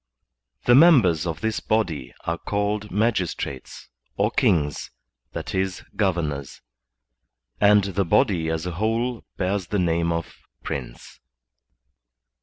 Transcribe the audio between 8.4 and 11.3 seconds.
as a whole bears the name of PRiNCEf.